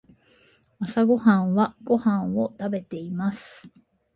[0.79, 3.69] 朝ごはんはご飯を食べています。